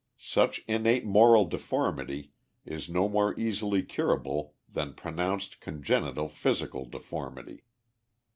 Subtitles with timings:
[0.17, 2.31] Such innate moral deformity
[2.65, 7.65] is no more easily curable than pronounced con genital physical deformity.